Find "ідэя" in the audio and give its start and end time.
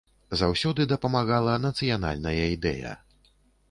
2.59-3.01